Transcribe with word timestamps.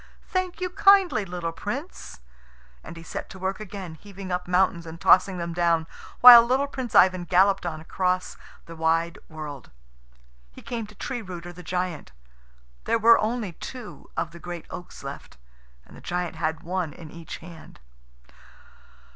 Thank 0.25 0.59
you 0.59 0.71
kindly, 0.71 1.25
little 1.25 1.51
Prince." 1.51 2.21
And 2.83 2.97
he 2.97 3.03
set 3.03 3.29
to 3.29 3.37
work 3.37 3.59
again, 3.59 3.93
heaving 3.93 4.31
up 4.31 4.47
mountains 4.47 4.87
and 4.87 4.99
tossing 4.99 5.37
them 5.37 5.53
down, 5.53 5.85
while 6.21 6.41
little 6.43 6.65
Prince 6.65 6.95
Ivan 6.95 7.23
galloped 7.25 7.67
on 7.67 7.79
across 7.79 8.35
the 8.65 8.75
wide 8.75 9.19
world. 9.29 9.69
He 10.51 10.63
came 10.63 10.87
to 10.87 10.95
Tree 10.95 11.21
rooter, 11.21 11.53
the 11.53 11.61
giant. 11.61 12.13
There 12.85 12.97
were 12.97 13.19
only 13.19 13.51
two 13.51 14.09
of 14.17 14.31
the 14.31 14.39
great 14.39 14.65
oaks 14.71 15.03
left, 15.03 15.37
and 15.85 15.95
the 15.95 16.01
giant 16.01 16.35
had 16.37 16.63
one 16.63 16.93
in 16.93 17.11
each 17.11 17.37
hand. 17.37 17.79